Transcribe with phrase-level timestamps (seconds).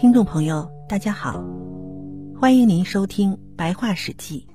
[0.00, 1.42] 听众朋友，大家好，
[2.40, 4.46] 欢迎您收听《白话史记》。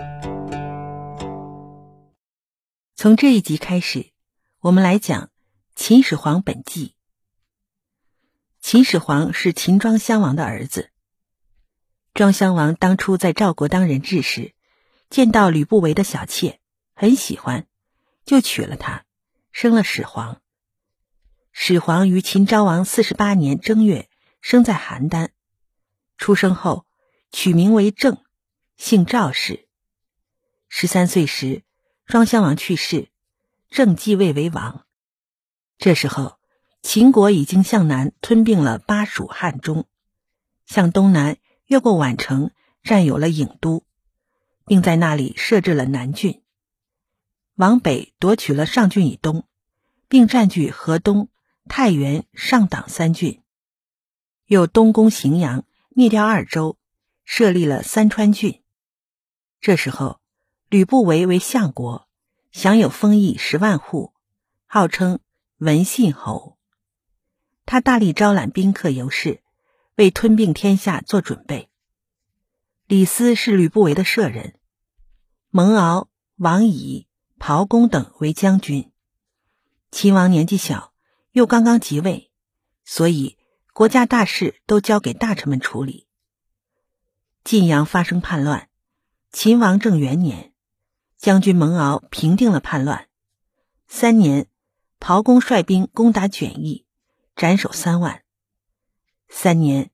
[2.96, 4.12] 从这一集开始，
[4.62, 5.32] 我们来讲
[5.76, 6.96] 秦始皇本纪。
[8.62, 10.92] 秦始皇是秦庄襄王的儿子。
[12.14, 14.54] 庄襄王当初在赵国当人质时，
[15.10, 16.62] 见到吕不韦的小妾，
[16.96, 17.68] 很喜欢，
[18.24, 19.04] 就娶了她，
[19.52, 20.40] 生了始皇。
[21.52, 24.08] 始皇于秦昭王四十八年正月
[24.40, 25.32] 生在邯郸，
[26.18, 26.86] 出生后
[27.32, 28.18] 取名为郑，
[28.78, 29.68] 姓赵氏。
[30.70, 31.64] 十三岁时，
[32.06, 33.10] 庄襄王去世，
[33.70, 34.86] 郑继位为王。
[35.78, 36.40] 这时候，
[36.82, 39.86] 秦国已经向南吞并了巴蜀汉中，
[40.66, 42.52] 向东南越过宛城，
[42.84, 43.84] 占有了郢都，
[44.66, 46.42] 并在那里设置了南郡。
[47.56, 49.46] 往北夺取了上郡以东，
[50.08, 51.30] 并占据河东。
[51.70, 53.42] 太原、上党三郡，
[54.48, 55.64] 又东攻荥阳，
[55.96, 56.78] 灭掉二州，
[57.24, 58.62] 设立了三川郡。
[59.62, 60.20] 这时候，
[60.70, 62.08] 吕不韦为相国，
[62.52, 64.14] 享有封邑十万户，
[64.66, 65.20] 号称
[65.58, 66.58] 文信侯。
[67.66, 69.42] 他大力招揽宾客游士，
[69.96, 71.70] 为吞并天下做准备。
[72.88, 74.60] 李斯是吕不韦的舍人，
[75.50, 77.08] 蒙敖、王乙、
[77.40, 78.92] 陶公等为将军。
[79.92, 80.92] 秦王年纪小。
[81.34, 82.30] 又刚刚即位，
[82.86, 83.40] 所以
[83.74, 86.08] 国家大事都交给大臣们处理。
[87.44, 88.70] 晋阳发生叛乱，
[89.32, 90.54] 秦王政元年，
[91.18, 93.08] 将军蒙敖平定了叛乱。
[93.88, 94.48] 三年，
[95.00, 96.86] 陶公率兵攻打卷邑，
[97.36, 98.24] 斩首三万。
[99.28, 99.90] 三年，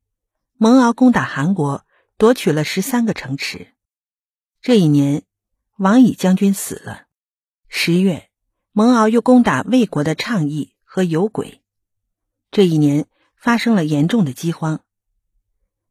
[0.58, 1.86] 蒙敖攻打韩国，
[2.18, 3.74] 夺取了十三个城池。
[4.62, 5.24] 这一年，
[5.78, 7.08] 王乙将军死了。
[7.70, 8.30] 十月，
[8.74, 10.76] 蒙敖又攻打魏国的倡邑。
[10.92, 11.62] 和有轨，
[12.50, 13.06] 这一年
[13.40, 14.84] 发生了严重的饥荒。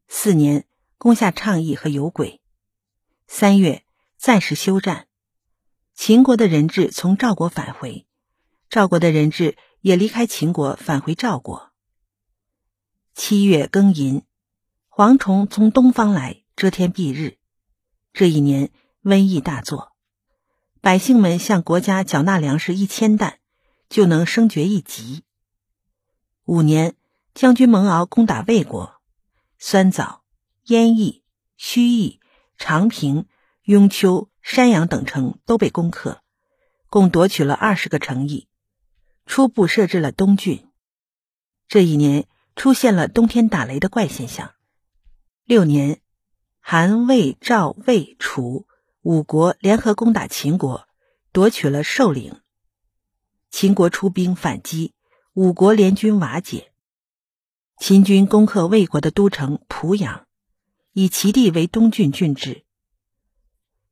[0.07, 0.65] 四年
[0.97, 2.39] 攻下倡议和有轨，
[3.27, 3.83] 三月
[4.17, 5.07] 暂时休战。
[5.93, 8.05] 秦国的人质从赵国返回，
[8.69, 11.71] 赵国的人质也离开秦国返回赵国。
[13.13, 14.23] 七月庚寅，
[14.89, 17.37] 蝗虫从东方来，遮天蔽日。
[18.13, 18.71] 这一年
[19.03, 19.91] 瘟疫大作，
[20.79, 23.39] 百姓们向国家缴纳粮食一千担。
[23.89, 25.23] 就能升爵一级。
[26.45, 26.93] 五年，
[27.33, 29.01] 将军蒙敖攻打魏国，
[29.57, 30.23] 酸枣、
[30.65, 31.23] 燕邑、
[31.57, 32.19] 盱邑、
[32.57, 33.27] 长平、
[33.63, 36.21] 雍丘、山阳等城都被攻克，
[36.89, 38.47] 共夺取了二十个城邑，
[39.25, 40.67] 初步设置了东郡。
[41.67, 44.53] 这一年出现了冬天打雷的怪现象。
[45.45, 46.01] 六年，
[46.59, 48.67] 韩、魏、赵、魏、楚
[49.01, 50.87] 五国联合攻打秦国，
[51.31, 52.41] 夺取了寿陵。
[53.49, 54.93] 秦国出兵反击，
[55.33, 56.68] 五国联军瓦解。
[57.79, 60.27] 秦军攻克魏国的都城濮阳，
[60.91, 62.65] 以其地为东郡郡治。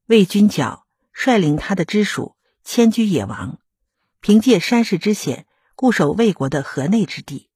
[0.07, 3.59] 魏军角率领他的支属迁居野王，
[4.19, 7.49] 凭借山势之险，固守魏国的河内之地。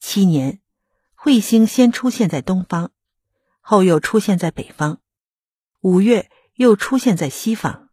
[0.00, 0.60] 七年，
[1.16, 2.90] 彗星先出现在东方，
[3.60, 5.00] 后又出现在北方，
[5.80, 7.88] 五月又出现在西方。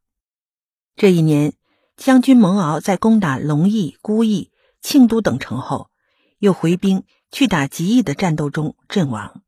[0.96, 1.54] 这一年。
[1.96, 5.92] 将军蒙敖在攻打龙邑、孤邑、庆都等城后，
[6.38, 9.44] 又回兵去打吉邑的战斗中阵亡。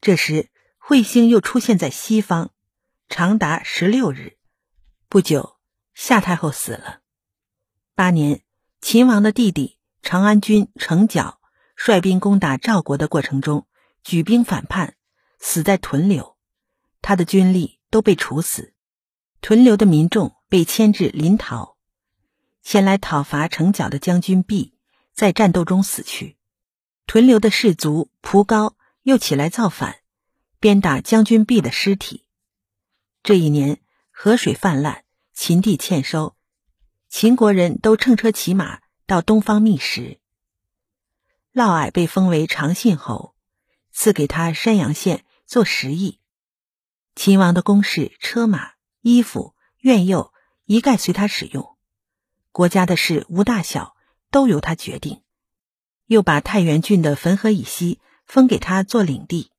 [0.00, 0.50] 这时，
[0.80, 2.50] 彗星又出现在西方，
[3.08, 4.36] 长达十六日。
[5.08, 5.58] 不久，
[5.94, 7.00] 夏太后死了。
[7.94, 8.42] 八年，
[8.80, 11.40] 秦王的弟弟长安君成角
[11.74, 13.66] 率兵攻打赵国的过程中，
[14.04, 14.96] 举兵反叛，
[15.38, 16.36] 死在屯留，
[17.00, 18.74] 他的军力都被处死。
[19.40, 20.36] 屯留的民众。
[20.52, 21.78] 被牵至临洮，
[22.62, 24.74] 前来讨伐成角的将军毕
[25.14, 26.36] 在战斗中死去。
[27.06, 30.00] 屯留的士卒蒲高又起来造反，
[30.60, 32.24] 鞭打将军毕的尸体。
[33.22, 33.80] 这一年
[34.10, 36.36] 河水泛滥，秦地欠收，
[37.08, 40.20] 秦国人都乘车骑马到东方觅食。
[41.52, 43.34] 嫪毐被封为长信侯，
[43.92, 46.18] 赐给他山阳县做食邑。
[47.14, 50.30] 秦王的宫室、车马、衣服、苑囿。
[50.64, 51.76] 一概随他使用，
[52.52, 53.96] 国家的事无大小
[54.30, 55.21] 都由他决定。
[56.06, 59.50] 又把太原郡的汾河以西封给他做领地。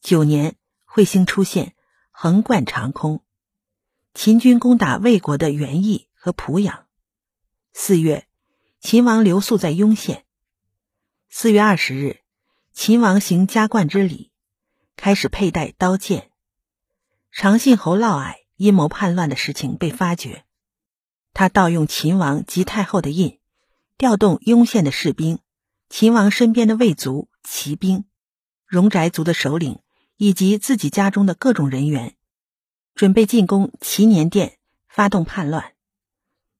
[0.00, 0.56] 九年，
[0.86, 1.74] 彗星出现，
[2.10, 3.22] 横贯长空。
[4.14, 6.86] 秦军攻打魏国的原邑和濮阳。
[7.72, 8.26] 四月，
[8.80, 10.24] 秦王留宿在雍县。
[11.28, 12.20] 四月二十日，
[12.72, 14.32] 秦王行加冠之礼，
[14.96, 16.30] 开始佩戴刀剑。
[17.30, 18.34] 长信侯嫪毐。
[18.58, 20.44] 阴谋叛乱的事情被发觉，
[21.32, 23.37] 他盗用秦王及太后的印，
[23.98, 25.40] 调动雍县的士兵、
[25.88, 28.04] 秦王身边的卫卒骑兵、
[28.64, 29.80] 荣宅族的首领
[30.16, 32.16] 以及自己家中的各种人员，
[32.94, 35.74] 准备进攻祈年殿，发动叛乱。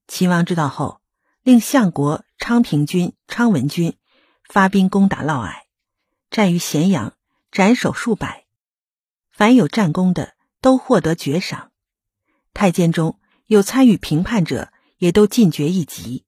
[0.08, 1.00] 秦王知道后，
[1.44, 3.96] 令相国昌平君昌文君
[4.42, 5.52] 发兵攻打嫪毐，
[6.30, 7.16] 战于咸阳，
[7.52, 8.46] 斩首数百，
[9.30, 11.70] 凡有战功的都获得爵赏。
[12.52, 16.24] 太监中有参与平叛者，也都进爵一级。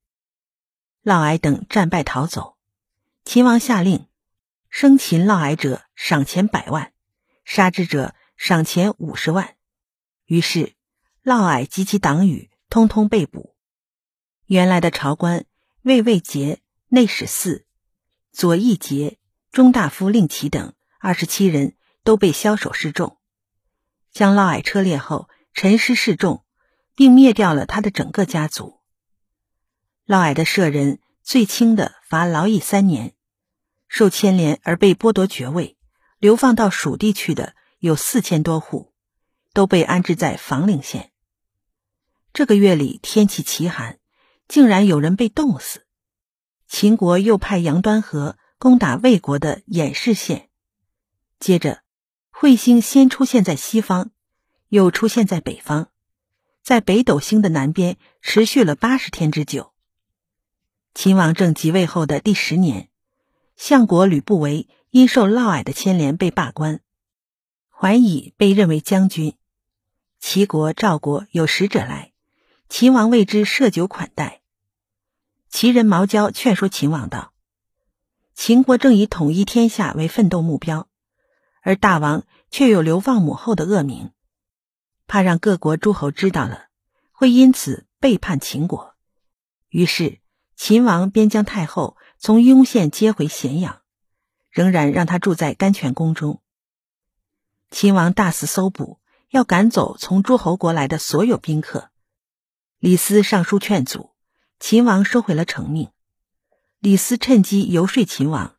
[1.03, 2.57] 嫪毐等战败逃走，
[3.25, 4.05] 秦王下令，
[4.69, 6.93] 生擒嫪毐者赏钱百万，
[7.43, 9.55] 杀之者赏钱五十万。
[10.25, 10.75] 于是
[11.23, 13.55] 嫪毐及其党羽通通被捕。
[14.45, 15.45] 原来的朝官
[15.81, 17.65] 魏魏杰、内史四、
[18.31, 19.17] 左翼杰、
[19.51, 23.17] 中大夫令旗等二十七人都被枭首示众，
[24.11, 26.45] 将嫪毐车裂后，陈尸示众，
[26.95, 28.80] 并灭掉了他的整个家族。
[30.05, 33.13] 嫪毐的舍人最轻的罚劳役三年，
[33.87, 35.77] 受牵连而被剥夺爵位、
[36.17, 38.93] 流放到蜀地去的有四千多户，
[39.53, 41.11] 都被安置在房陵县。
[42.33, 43.99] 这个月里天气奇寒，
[44.47, 45.85] 竟然有人被冻死。
[46.67, 50.49] 秦国又派杨端和攻打魏国的偃氏县，
[51.39, 51.83] 接着
[52.33, 54.11] 彗星先出现在西方，
[54.69, 55.89] 又出现在北方，
[56.63, 59.70] 在北斗星的南边持续了八十天之久。
[60.93, 62.89] 秦王政即位后的第十年，
[63.55, 66.81] 相国吕不韦因受嫪毐的牵连被罢官，
[67.69, 69.37] 怀乙被认为将军。
[70.19, 72.11] 齐国、赵国有使者来，
[72.67, 74.41] 秦王为之设酒款待。
[75.49, 77.33] 齐人毛焦劝说秦王道
[78.35, 80.89] ：“秦国正以统一天下为奋斗目标，
[81.61, 84.11] 而大王却有流放母后的恶名，
[85.07, 86.67] 怕让各国诸侯知道了，
[87.11, 88.93] 会因此背叛秦国。”
[89.69, 90.20] 于是。
[90.63, 93.81] 秦王便将太后从雍县接回咸阳，
[94.51, 96.39] 仍然让她住在甘泉宫中。
[97.71, 98.99] 秦王大肆搜捕，
[99.31, 101.89] 要赶走从诸侯国来的所有宾客。
[102.77, 104.11] 李斯上书劝阻，
[104.59, 105.89] 秦王收回了成命。
[106.77, 108.55] 李斯趁机游说秦王，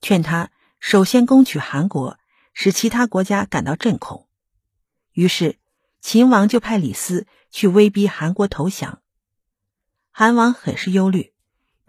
[0.00, 0.50] 劝他
[0.80, 2.18] 首先攻取韩国，
[2.54, 4.26] 使其他国家感到震恐。
[5.12, 5.58] 于是
[6.00, 9.02] 秦王就派李斯去威逼韩国投降。
[10.10, 11.31] 韩王很是忧虑。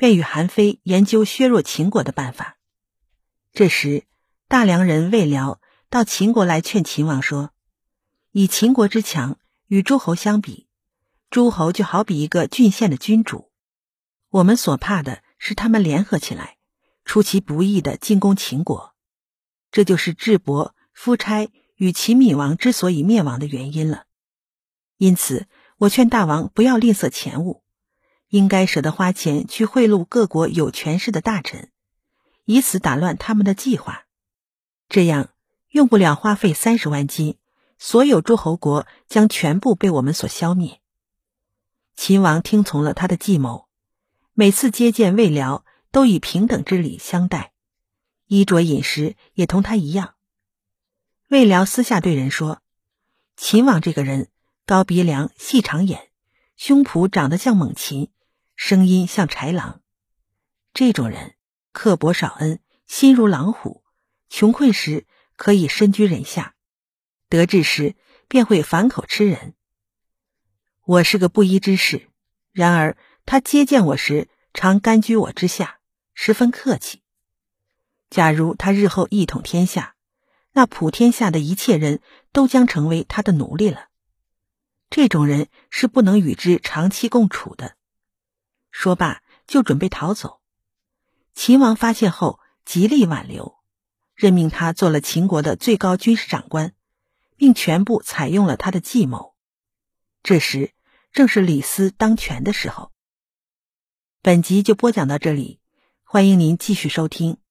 [0.04, 2.58] 便与韩非研究削弱秦国的办法。
[3.54, 4.04] 这时，
[4.50, 7.52] 大梁人魏辽到秦国来劝秦王说
[8.34, 10.68] ：“以秦国之强，与诸侯相比，
[11.30, 13.50] 诸侯就好比一个郡县的君主。
[14.28, 16.58] 我们所怕的是他们联合起来，
[17.06, 18.94] 出其不意的进攻秦国。
[19.72, 24.04] 这就是智伯、夫差与秦闵王之所以灭亡的原因了。
[24.98, 25.48] 因此，
[25.78, 27.63] 我劝大王不要吝啬钱物。”
[28.34, 31.70] 应该舍得花钱去贿赂各国有权势的大臣，
[32.46, 34.08] 以此打乱他们的计划。
[34.90, 35.30] 这样
[35.70, 37.38] 用不了花费三十万金，
[37.78, 40.82] 所有诸侯国将全部被我们所消灭。
[41.96, 43.68] 秦王听从了他的计谋，
[44.34, 47.54] 每次接见魏辽都以平等之礼相待，
[48.26, 50.16] 衣着饮食也同他一样。
[51.30, 52.64] 魏辽私下对人说
[53.38, 54.30] ：“秦王这个人
[54.66, 56.10] 高鼻梁、细长眼，
[56.56, 58.10] 胸脯长得像猛禽。”
[58.56, 59.82] 声音像豺狼，
[60.74, 61.36] 这种人
[61.72, 63.84] 刻薄少恩，心如狼虎。
[64.30, 65.06] 穷困时
[65.36, 66.56] 可以身居人下，
[67.30, 67.96] 得志时
[68.28, 69.54] 便会反口吃人。
[70.86, 72.10] 我是个布衣之士，
[72.52, 75.80] 然而他接见我时常甘居我之下，
[76.14, 77.02] 十分客气。
[78.10, 79.96] 假如他日后一统天下，
[80.54, 83.90] 那普天下的一切人都将成为他的奴隶了。
[84.90, 87.76] 这种人是不能与之长期共处的。
[88.74, 90.42] 说罢，就准备逃走。
[91.36, 93.56] 秦王发现后，极力挽留，
[94.16, 96.74] 任命他做了秦国的最高军事长官，
[97.38, 99.36] 并全部采用了他的计谋。
[100.24, 100.74] 这时
[101.12, 102.92] 正是李斯当权的时候。
[104.22, 105.60] 本集就播讲到这里，
[106.04, 107.43] 欢迎您继续收听。